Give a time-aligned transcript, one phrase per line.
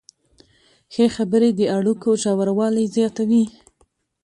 [0.93, 3.43] ښې خبرې د اړیکو ژوروالی زیاتوي.